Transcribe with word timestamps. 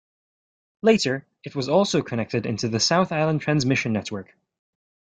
Later, 0.81 1.27
it 1.43 1.55
was 1.55 1.69
also 1.69 2.01
connected 2.01 2.47
into 2.47 2.67
the 2.67 2.79
South 2.79 3.11
Island 3.11 3.41
transmission 3.41 3.93
network. 3.93 4.35